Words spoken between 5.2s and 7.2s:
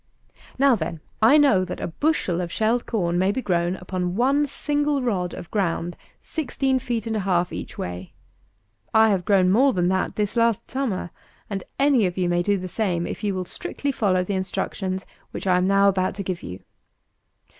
of ground sixteen feet and a